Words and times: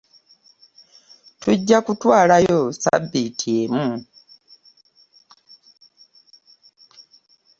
Tujja 1.41 1.77
kutwalayo 1.85 2.59
ssabbiti 2.73 3.49
emu. 3.63 3.87